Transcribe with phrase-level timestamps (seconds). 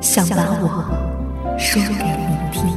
[0.00, 1.08] 想把我。
[1.58, 2.68] 说给你听。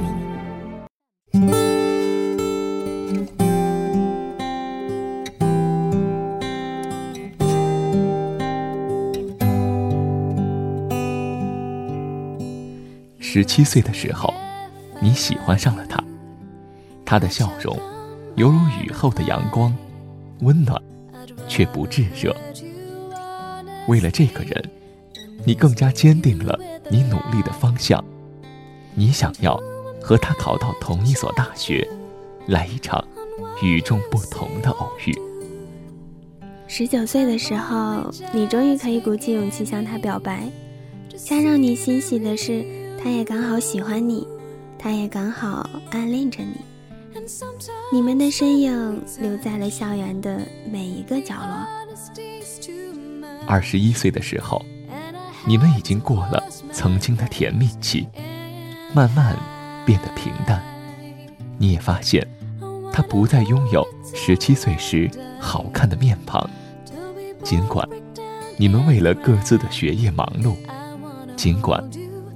[13.20, 14.34] 十七岁的时候，
[15.00, 16.04] 你喜欢上了他，
[17.06, 17.80] 他的笑容
[18.36, 19.74] 犹如雨后的阳光，
[20.42, 20.82] 温暖
[21.48, 22.36] 却不炙热。
[23.88, 24.70] 为了这个人，
[25.46, 26.60] 你更加坚定了
[26.92, 28.04] 你努力的方向。
[28.94, 29.58] 你想要
[30.02, 31.88] 和他考到同一所大学，
[32.48, 33.02] 来一场
[33.64, 35.18] 与众不同的偶遇。
[36.68, 40.48] 十九岁的时候，你终于可以鼓起勇气向他表白。
[41.16, 42.66] 加让你欣喜的是，
[43.02, 44.28] 他也刚好喜欢你，
[44.78, 46.56] 他也刚好暗恋着你。
[47.92, 51.68] 你们的身影留在了校园的每一个角落。
[53.48, 54.62] 二十一岁的时候，
[55.46, 56.44] 你们已经过了
[56.82, 58.08] 曾经的甜蜜期。
[58.92, 59.38] 慢慢
[59.86, 60.60] 变得平淡，
[61.60, 62.28] 你也发现，
[62.92, 65.08] 他不再拥有十七岁时
[65.40, 66.50] 好看的面庞。
[67.44, 67.88] 尽管
[68.58, 70.56] 你们为了各自的学业忙碌，
[71.36, 71.88] 尽管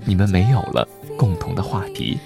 [0.05, 2.19] 你们没有了共同的话题，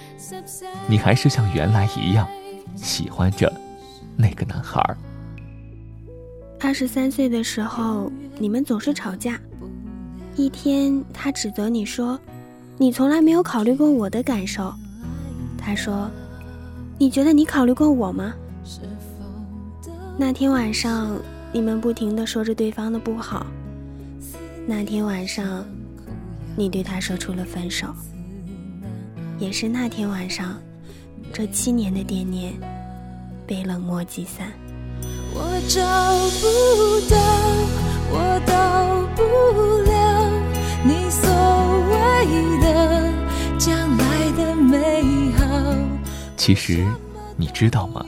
[0.90, 2.28] 你还是像原来一样
[2.76, 3.50] 喜欢着
[4.18, 4.84] 那个男孩。
[6.60, 9.40] 二十三岁的时候，你们总是吵架。
[10.40, 12.18] 一天，他指责你说。
[12.78, 14.74] 你从来没有考虑过我的感受，
[15.58, 16.10] 他说
[16.98, 18.34] ：“你觉得你考虑过我吗？”
[20.18, 21.20] 那天晚上，
[21.52, 23.46] 你们不停的说着对方的不好。
[24.66, 25.66] 那天晚上，
[26.56, 27.88] 你对他说出了分手。
[29.40, 30.56] 也是那天晚上，
[31.34, 32.54] 这七年的惦念
[33.46, 34.54] 被冷漠击散。
[35.34, 35.82] 我找
[36.40, 37.20] 不到，
[46.40, 46.88] 其实，
[47.36, 48.04] 你知道吗？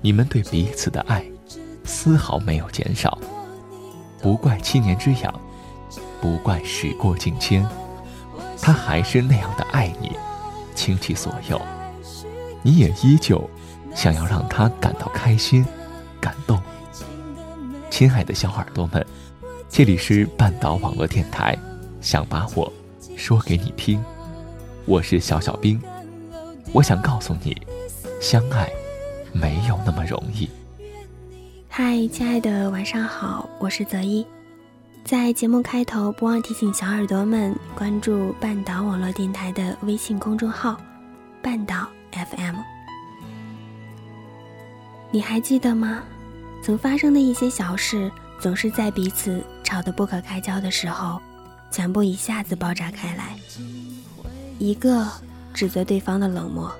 [0.00, 1.24] 你们对彼此的爱，
[1.82, 3.18] 丝毫没有减少。
[4.22, 5.34] 不怪七年之痒，
[6.20, 7.68] 不怪时过境迁，
[8.62, 10.12] 他还是那样的爱你，
[10.76, 11.60] 倾其所有。
[12.62, 13.50] 你也依旧
[13.96, 15.66] 想要让他感到开心、
[16.20, 16.62] 感动。
[17.90, 19.04] 亲爱的小耳朵们，
[19.68, 21.58] 这里是半岛网络电台，
[22.00, 22.72] 想把我
[23.16, 24.00] 说给你听。
[24.84, 25.80] 我是小小兵，
[26.74, 27.56] 我想告诉你，
[28.20, 28.68] 相爱
[29.32, 30.50] 没有那么容易。
[31.68, 34.26] 嗨，亲爱的，晚上好，我是泽一。
[35.04, 40.76] 在节目开头，不忘提醒小耳朵们关注半岛网络电台的微信公众号
[41.40, 42.56] “半岛 FM”。
[45.12, 46.02] 你还记得吗？
[46.60, 51.22] 曾发生的一些小事，总是在彼此吵得不可开交的时候，
[51.70, 53.36] 全部一下子爆炸开来。
[54.58, 55.06] 一个
[55.54, 56.70] 指责对方的冷漠，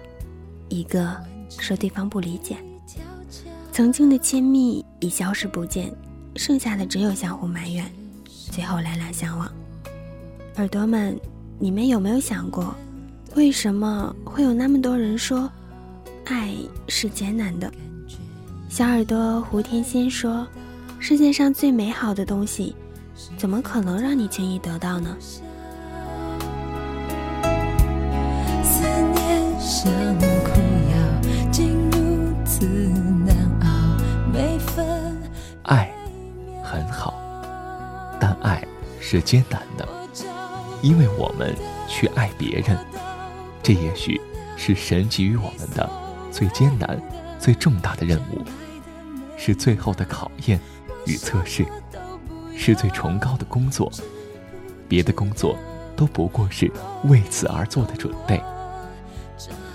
[0.68, 1.16] 一个
[1.48, 2.56] 说对方不理解，
[3.70, 5.94] 曾经的亲密已消失不见，
[6.34, 7.88] 剩下的只有相互埋怨，
[8.50, 9.48] 最后两两相望。
[10.56, 11.16] 耳朵们，
[11.58, 12.74] 你们有没有想过，
[13.36, 15.48] 为什么会有那么多人说，
[16.24, 16.52] 爱
[16.88, 17.72] 是艰难的？
[18.68, 20.44] 小耳朵胡天仙说，
[20.98, 22.74] 世界上最美好的东西，
[23.38, 25.16] 怎么可能让你轻易得到呢？
[39.06, 39.86] 是艰难的，
[40.80, 41.54] 因为我们
[41.86, 42.78] 去爱别人，
[43.62, 44.18] 这也许
[44.56, 45.88] 是神给予我们的
[46.32, 46.98] 最艰难、
[47.38, 48.42] 最重大的任务，
[49.36, 50.58] 是最后的考验
[51.04, 51.66] 与测试，
[52.56, 53.92] 是最崇高的工作。
[54.88, 55.58] 别的工作
[55.94, 56.72] 都不过是
[57.04, 58.42] 为此而做的准备。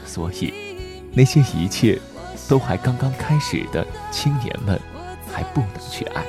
[0.07, 0.51] 所以，
[1.13, 2.01] 那些一切
[2.47, 4.81] 都还刚刚开始的青年们，
[5.31, 6.25] 还不能去爱。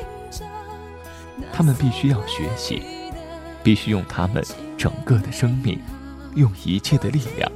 [1.53, 2.83] 他们必须要学习，
[3.63, 4.45] 必须用他们
[4.77, 5.79] 整个的生命，
[6.35, 7.51] 用一切的力量，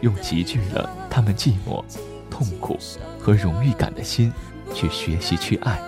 [0.00, 1.84] 用集聚了他们寂寞、
[2.30, 2.78] 痛苦
[3.18, 4.32] 和荣誉感的心，
[4.74, 5.80] 去学习去爱。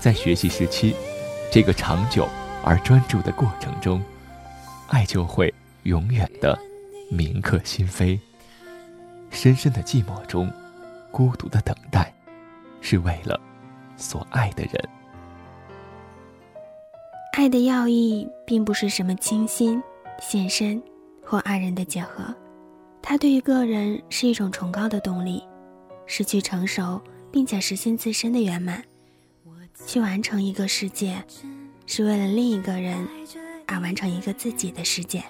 [0.00, 0.94] 在学习时期，
[1.50, 2.28] 这个长久
[2.62, 4.02] 而专注的过程中，
[4.88, 5.52] 爱就会
[5.82, 6.58] 永远的
[7.10, 8.18] 铭刻心扉。
[9.30, 10.50] 深深的寂寞中，
[11.10, 12.12] 孤独的等待，
[12.80, 13.38] 是为了
[13.96, 14.88] 所爱的人。
[17.36, 19.80] 爱的要义并不是什么倾心、
[20.22, 20.82] 献身
[21.22, 22.34] 或爱人的结合，
[23.02, 25.44] 它对于个人是一种崇高的动力，
[26.06, 26.98] 是去成熟
[27.30, 28.82] 并且实现自身的圆满，
[29.86, 31.22] 去完成一个世界，
[31.84, 33.06] 是为了另一个人
[33.66, 35.22] 而完成一个自己的世界。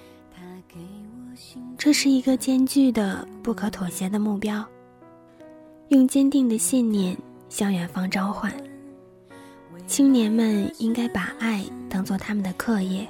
[1.77, 4.65] 这是一个艰巨的、不可妥协的目标，
[5.89, 7.19] 用坚定的信念
[7.49, 8.55] 向远方召唤。
[9.87, 13.07] 青年们应该把爱当做他们的课业，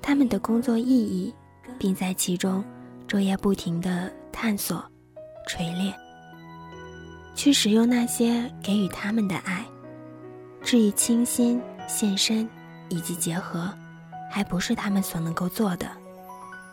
[0.00, 1.34] 他们的工作意义，
[1.76, 2.64] 并在其中
[3.08, 4.82] 昼夜不停地探索、
[5.48, 5.92] 锤炼，
[7.34, 9.64] 去使用那些给予他们的爱。
[10.62, 12.48] 至于倾心、献身
[12.88, 13.68] 以及结合，
[14.30, 15.90] 还不是他们所能够做的，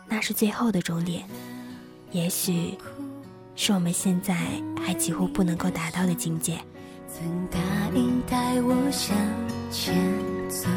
[0.08, 1.24] 那是最后的终点，
[2.12, 2.78] 也许
[3.56, 4.36] 是我们现在
[4.80, 6.58] 还几乎不能够达到的境界。
[7.18, 7.58] 曾答
[7.94, 9.16] 应带我向
[9.70, 9.96] 前
[10.50, 10.68] 走。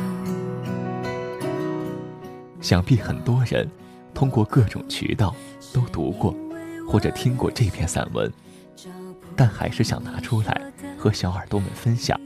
[2.62, 3.69] 想必很多人
[4.13, 5.36] 通过各种渠道
[5.74, 6.33] 都读过
[6.88, 8.31] 或者听过这篇散文，
[9.36, 10.62] 但还是想拿出来
[10.97, 12.18] 和小耳朵们分享。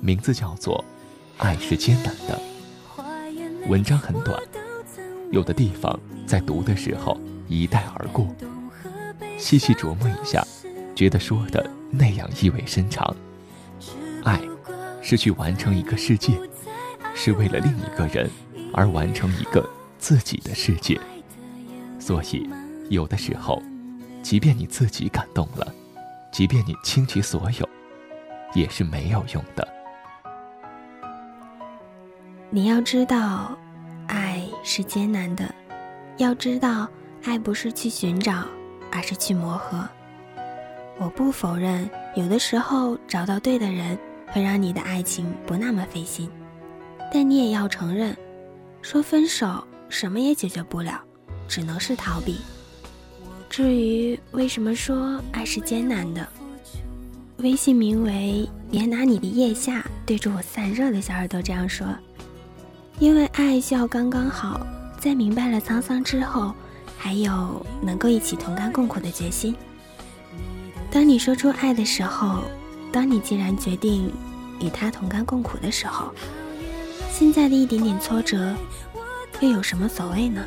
[0.00, 0.82] 名字叫做
[1.42, 2.40] 《爱是艰难的》，
[3.68, 4.40] 文章很短，
[5.30, 8.26] 有的地方在读的时候一带而过，
[9.36, 10.42] 细细琢磨一下，
[10.94, 11.70] 觉得说的。
[11.94, 13.14] 那样意味深长，
[14.24, 14.40] 爱
[15.02, 16.32] 是去完成一个世界，
[17.14, 18.30] 是为了另一个人
[18.72, 19.68] 而完成一个
[19.98, 20.98] 自己的世界。
[22.00, 22.48] 所以，
[22.88, 23.62] 有的时候，
[24.22, 25.72] 即便你自己感动了，
[26.32, 27.68] 即便你倾其所有，
[28.54, 29.68] 也是没有用的。
[32.48, 33.56] 你要知道，
[34.08, 35.44] 爱是艰难的；
[36.16, 36.88] 要知道，
[37.24, 38.44] 爱不是去寻找，
[38.90, 39.86] 而是去磨合。
[40.98, 43.98] 我不否认，有的时候找到对的人
[44.28, 46.30] 会让你的爱情不那么费心，
[47.12, 48.16] 但你也要承认，
[48.82, 51.00] 说分手什么也解决不了，
[51.48, 52.36] 只能是逃避。
[53.48, 56.26] 至于为什么说爱是艰难的，
[57.38, 61.86] 微信名为“别拿你的腋下对着我散热”的小耳朵这样说，
[62.98, 64.64] 因为爱需要刚刚好，
[65.00, 66.54] 在明白了沧桑之后，
[66.96, 69.54] 还有能够一起同甘共苦的决心。
[70.92, 72.44] 当你说出爱的时候，
[72.92, 74.12] 当你既然决定
[74.60, 76.12] 与他同甘共苦的时候，
[77.10, 78.54] 现在的一点点挫折，
[79.40, 80.44] 又有什么所谓呢？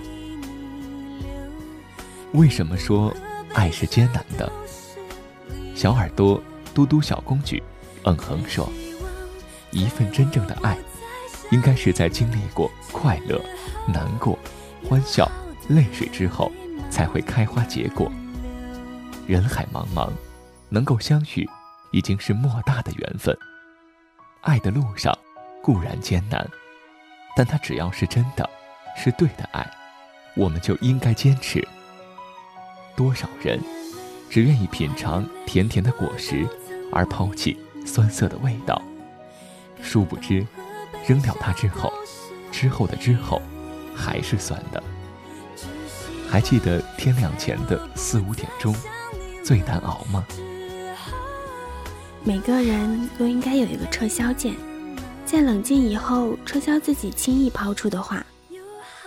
[2.33, 3.11] 为什么说
[3.55, 4.51] 爱是艰难的？
[5.73, 6.39] 小耳朵
[6.75, 7.63] 嘟嘟小公举，
[8.03, 8.71] 嗯哼说
[9.71, 10.77] ：“一份真正的爱，
[11.49, 13.41] 应该是在经历过快乐、
[13.87, 14.37] 难过、
[14.87, 15.27] 欢笑、
[15.69, 16.51] 泪水之后，
[16.91, 18.11] 才会开花结果。
[19.25, 20.07] 人海茫茫。”
[20.69, 21.47] 能够相遇，
[21.91, 23.35] 已经是莫大的缘分。
[24.41, 25.17] 爱的路上
[25.63, 26.47] 固然艰难，
[27.35, 28.49] 但它只要是真的，
[28.95, 29.65] 是对的爱，
[30.35, 31.65] 我们就应该坚持。
[32.95, 33.59] 多少人
[34.29, 36.47] 只愿意品尝甜甜的果实，
[36.91, 38.81] 而抛弃酸涩的味道，
[39.81, 40.45] 殊不知，
[41.07, 41.91] 扔掉它之后，
[42.51, 43.41] 之后的之后，
[43.95, 44.81] 还是酸的。
[46.29, 48.75] 还记得天亮前的四五点钟，
[49.43, 50.25] 最难熬吗？
[52.27, 54.55] 每个人都应该有一个撤销键，
[55.27, 58.25] 在冷静以后撤销自己轻易抛出的话，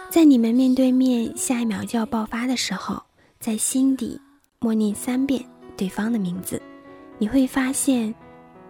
[0.08, 3.02] 在你们面对面下一秒就要爆发的时候，
[3.40, 4.20] 在心底
[4.60, 5.44] 默念三遍
[5.76, 6.62] 对方的名字，
[7.18, 8.14] 你会发现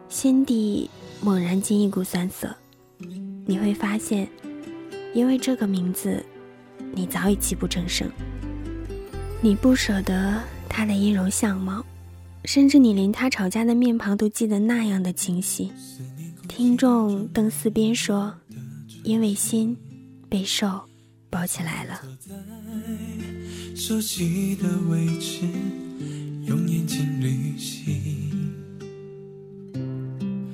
[0.08, 0.88] 心底
[1.20, 2.48] 猛然进一股酸涩，
[3.44, 4.26] 你会发现，
[5.12, 6.24] 因为这个名字，
[6.92, 8.10] 你早已泣不成声，
[9.42, 10.40] 你不舍得
[10.70, 11.84] 他的音容相貌。
[12.48, 15.70] 甚至你连他吵架的面庞都记得那样的清晰。
[16.48, 18.34] 听众邓四边说
[19.04, 19.76] ：“因为心
[20.30, 20.80] 被兽
[21.28, 22.00] 包起来了。”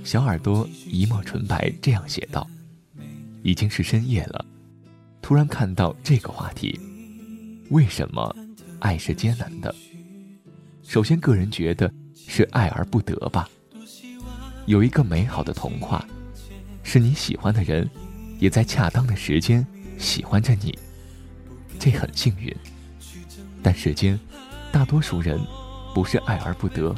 [0.02, 2.44] 小耳朵一抹纯白这样写道
[3.44, 4.44] ：“已经是深夜了，
[5.22, 6.76] 突然看到这个话题，
[7.70, 8.34] 为什么
[8.80, 9.72] 爱是艰难的？”
[10.86, 13.48] 首先个人觉得是爱而不得吧。
[14.66, 16.06] 有一个美好的童话，
[16.82, 17.88] 是你喜欢的人，
[18.38, 19.66] 也在恰当的时间
[19.98, 20.78] 喜欢着你，
[21.78, 22.54] 这很幸运。
[23.62, 24.18] 但世间，
[24.70, 25.40] 大多数人，
[25.94, 26.94] 不是爱而不得，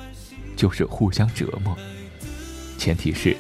[0.57, 1.77] 就是互相折磨。
[2.77, 3.37] 前提是，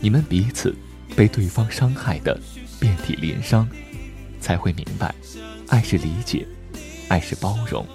[0.00, 0.74] 你们彼此
[1.16, 2.38] 被对方伤害的
[2.78, 3.66] 遍体鳞伤，
[4.40, 5.14] 才会明白，
[5.68, 6.46] 爱是理解，
[7.08, 7.86] 爱是包容。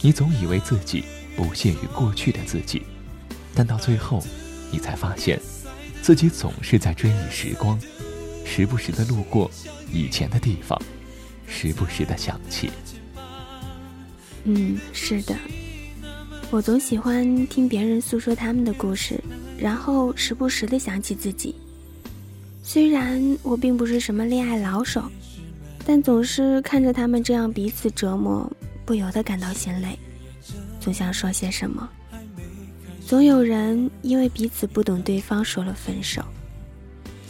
[0.00, 1.04] 你总以为自己
[1.36, 2.82] 不屑于过去的自己，
[3.54, 4.22] 但到最后，
[4.70, 5.40] 你才发现，
[6.00, 7.78] 自己总是在追忆时光，
[8.44, 9.50] 时不时的路过
[9.92, 10.80] 以前的地方，
[11.46, 12.70] 时不时的想起。
[14.44, 15.34] 嗯，是的，
[16.50, 19.20] 我总喜欢听别人诉说他们的故事，
[19.58, 21.54] 然后时不时的想起自己。
[22.62, 25.02] 虽然我并不是什么恋爱老手，
[25.84, 28.50] 但总是看着他们这样彼此折磨，
[28.88, 29.98] 不由得感到心累，
[30.80, 31.86] 总想说些什么。
[33.06, 36.22] 总有人因为彼此不懂对方说了分手。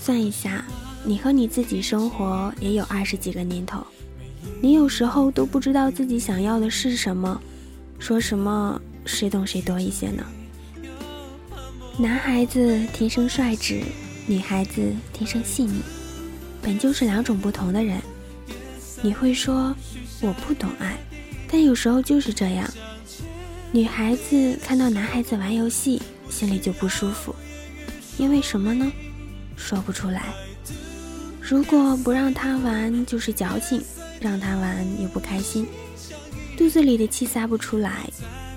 [0.00, 0.64] 算一下，
[1.02, 3.84] 你和你自己生活也有二十几个年头。
[4.62, 7.42] 你有时候都不知道自己想要的是什么，
[7.98, 10.24] 说什么谁懂谁多一些呢？
[11.98, 13.82] 男孩子天生率直，
[14.28, 15.82] 女孩子天生细腻，
[16.62, 18.00] 本就是两种不同的人。
[19.02, 19.74] 你会说
[20.20, 20.96] 我不懂爱，
[21.50, 22.68] 但有时候就是这样。
[23.72, 26.00] 女孩子看到男孩子玩游戏，
[26.30, 27.34] 心里就不舒服，
[28.16, 28.90] 因为什么呢？
[29.56, 30.22] 说不出来。
[31.40, 33.82] 如果不让他玩，就是矫情。
[34.20, 35.64] 让他玩又不开心，
[36.56, 38.10] 肚子里的气撒不出来，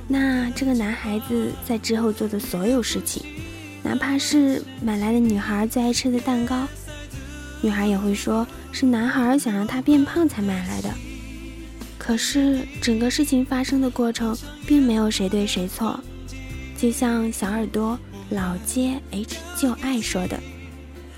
[0.08, 3.24] 那这个男孩子在之后做的所有事情，
[3.84, 6.68] 哪怕是买来的女孩最爱吃的蛋糕，
[7.62, 10.90] 女孩也会说是男孩想让她变胖才买来的。
[12.04, 16.00] 可是整个事情发生的过程并没有谁对谁错，
[16.76, 17.98] 就像小耳朵
[18.32, 20.42] 老街 H 就爱说的，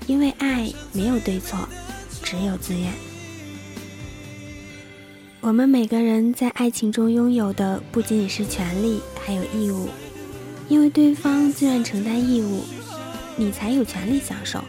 [0.06, 1.66] 因为爱没有对错，
[2.22, 2.92] 只有自愿。
[5.40, 9.88] 我们每个人在爱情中拥有的不仅仅是权利，还有义务。
[10.68, 12.62] 因为对方自愿承担义务，
[13.36, 14.62] 你才有权利享受。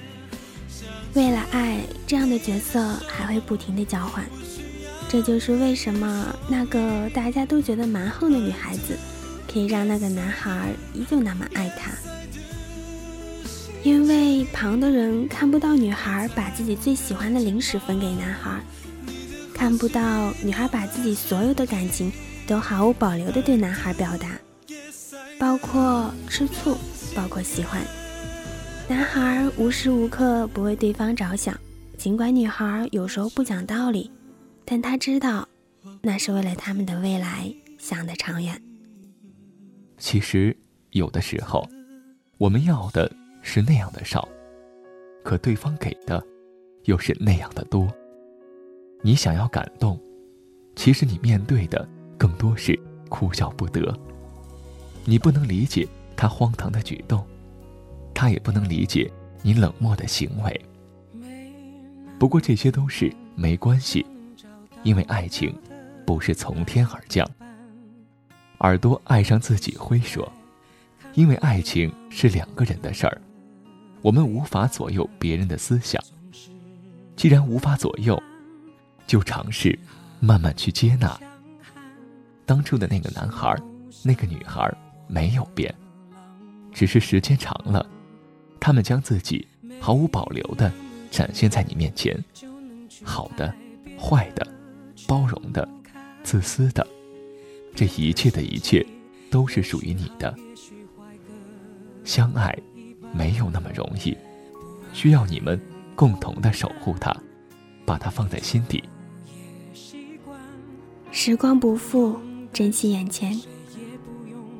[1.13, 4.25] 为了爱，这样的角色还会不停的交换。
[5.07, 8.97] 这就是为什么那个大家都觉得蛮横的女孩子，
[9.51, 11.91] 可以让那个男孩依旧那么爱她。
[13.83, 18.59] 因为旁的人看不到女孩把自己最喜欢的零食分给男孩。
[19.53, 22.11] 看不到女孩把自己所有的感情
[22.45, 24.37] 都毫无保留的对男孩表达，
[25.39, 26.75] 包括吃醋，
[27.15, 27.81] 包括喜欢。
[28.89, 31.57] 男孩无时无刻不为对方着想，
[31.97, 34.11] 尽管女孩有时候不讲道理，
[34.65, 35.47] 但他知道，
[36.01, 38.59] 那是为了他们的未来想得长远。
[39.97, 40.55] 其实
[40.91, 41.67] 有的时候，
[42.37, 43.09] 我们要的
[43.41, 44.27] 是那样的少，
[45.23, 46.21] 可对方给的，
[46.85, 47.87] 又是那样的多。
[49.01, 49.99] 你想要感动，
[50.75, 53.97] 其实你面对的更多是哭笑不得。
[55.05, 57.23] 你不能理解他荒唐的举动，
[58.15, 59.11] 他也不能理解
[59.43, 60.61] 你冷漠的行为。
[62.17, 64.03] 不过这些都是没关系，
[64.85, 65.53] 因为爱情
[66.05, 67.27] 不是从天而降。
[68.59, 70.31] 耳朵爱上自己会说，
[71.15, 73.19] 因为爱情是两个人的事儿，
[74.03, 76.01] 我们无法左右别人的思想。
[77.15, 78.21] 既然无法左右，
[79.07, 79.77] 就尝试
[80.19, 81.19] 慢慢去接纳。
[82.45, 83.55] 当初的那个男孩，
[84.03, 84.71] 那个女孩
[85.07, 85.73] 没有变，
[86.71, 87.83] 只是时间长了，
[88.59, 89.47] 他们将自己
[89.81, 90.71] 毫无保留的
[91.09, 92.23] 展现在你面前，
[93.03, 93.51] 好的、
[93.99, 94.47] 坏的、
[95.07, 95.67] 包容的、
[96.23, 96.85] 自私的，
[97.73, 98.85] 这一切的一切
[99.29, 100.33] 都是属于你的。
[102.03, 102.55] 相爱
[103.13, 104.15] 没有那么容易，
[104.93, 105.59] 需要你们
[105.95, 107.15] 共同的守护它，
[107.85, 108.83] 把它放在心底。
[111.11, 112.19] 时光不负，
[112.51, 113.39] 珍惜眼前。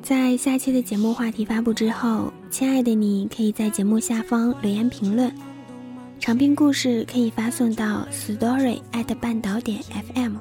[0.02, 5.32] 在下期的节目话题发布之后，亲爱的你可以在节目下方留言评论，
[6.26, 10.34] 长篇故事可以发送到 story at 半岛点 fm，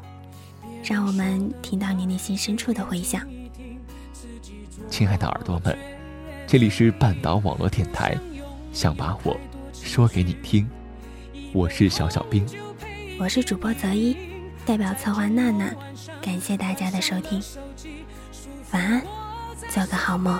[0.83, 3.21] 让我们听到你内心深处的回响。
[4.89, 5.77] 亲爱的耳朵们，
[6.47, 8.17] 这里是半岛网络电台，
[8.73, 9.39] 想把我
[9.73, 10.67] 说给你听，
[11.53, 12.43] 我是小小兵，
[13.19, 14.17] 我是主播泽一。
[14.65, 15.71] 代表策划娜娜，
[16.19, 17.39] 感谢大家的收听，
[18.71, 19.03] 晚安，
[19.69, 20.39] 做个好梦。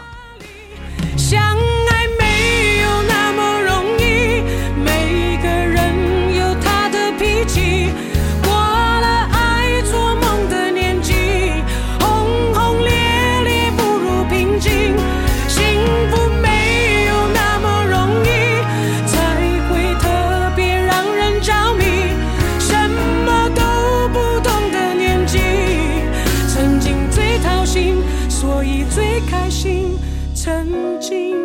[1.16, 1.85] 过
[31.12, 31.45] jardim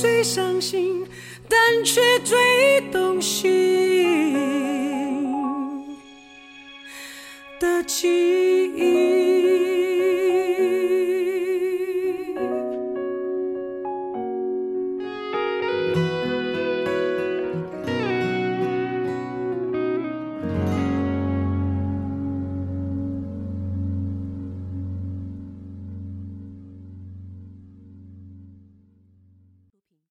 [0.00, 1.06] 最伤心
[1.46, 3.69] 但却最动心